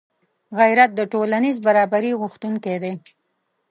غیرت 0.59 0.91
د 0.95 1.01
ټولنیز 1.11 1.57
برابري 1.67 2.11
غوښتونکی 2.21 2.75
دی 2.83 2.93